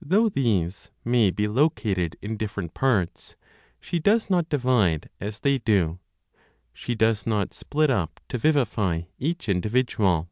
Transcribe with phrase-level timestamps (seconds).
[0.00, 3.36] Though these may be located in different parts,
[3.78, 6.00] she does not divide as they do,
[6.74, 10.28] she does not split up to vivify each individual.